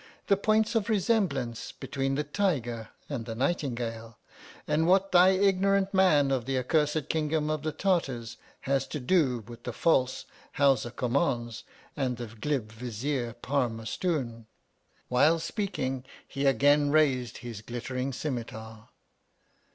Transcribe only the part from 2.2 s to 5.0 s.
Tiger and the Nightin gale, and